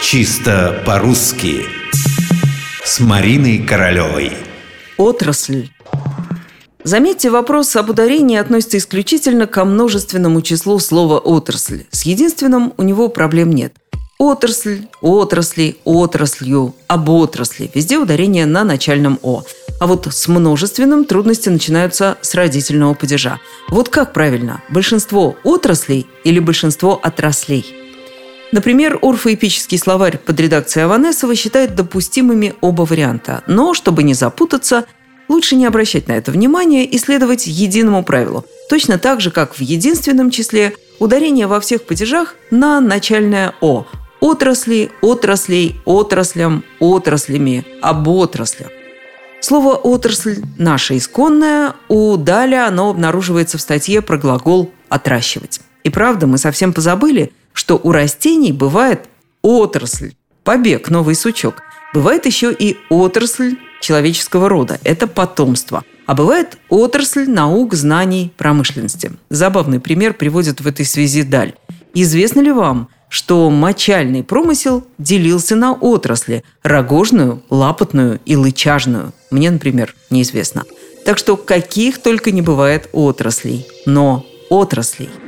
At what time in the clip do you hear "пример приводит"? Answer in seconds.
69.80-70.60